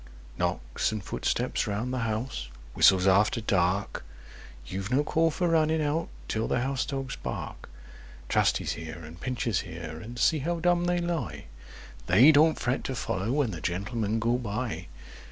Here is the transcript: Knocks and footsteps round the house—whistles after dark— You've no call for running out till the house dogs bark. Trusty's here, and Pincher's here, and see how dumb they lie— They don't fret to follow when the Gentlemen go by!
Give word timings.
Knocks 0.35 0.91
and 0.91 1.03
footsteps 1.03 1.67
round 1.67 1.93
the 1.93 1.99
house—whistles 1.99 3.05
after 3.05 3.39
dark— 3.39 4.03
You've 4.65 4.89
no 4.89 5.03
call 5.03 5.29
for 5.29 5.47
running 5.47 5.79
out 5.79 6.09
till 6.27 6.47
the 6.47 6.61
house 6.61 6.87
dogs 6.87 7.15
bark. 7.17 7.69
Trusty's 8.27 8.71
here, 8.71 8.97
and 9.05 9.21
Pincher's 9.21 9.59
here, 9.59 9.99
and 10.01 10.17
see 10.17 10.39
how 10.39 10.59
dumb 10.59 10.85
they 10.85 10.97
lie— 10.97 11.45
They 12.07 12.31
don't 12.31 12.59
fret 12.59 12.83
to 12.85 12.95
follow 12.95 13.31
when 13.31 13.51
the 13.51 13.61
Gentlemen 13.61 14.17
go 14.17 14.39
by! 14.39 14.87